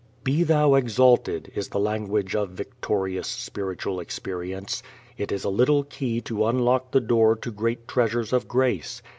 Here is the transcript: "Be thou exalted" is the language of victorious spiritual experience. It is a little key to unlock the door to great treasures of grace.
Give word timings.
"Be 0.23 0.41
thou 0.41 0.73
exalted" 0.73 1.51
is 1.53 1.69
the 1.69 1.79
language 1.79 2.35
of 2.35 2.49
victorious 2.49 3.27
spiritual 3.27 3.99
experience. 3.99 4.81
It 5.15 5.31
is 5.31 5.43
a 5.43 5.49
little 5.49 5.83
key 5.83 6.21
to 6.21 6.47
unlock 6.47 6.89
the 6.89 6.99
door 6.99 7.35
to 7.35 7.51
great 7.51 7.87
treasures 7.87 8.33
of 8.33 8.47
grace. 8.47 9.03